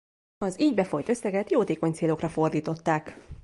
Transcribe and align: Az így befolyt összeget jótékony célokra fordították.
Az 0.37 0.59
így 0.59 0.73
befolyt 0.73 1.09
összeget 1.09 1.51
jótékony 1.51 1.91
célokra 1.91 2.29
fordították. 2.29 3.17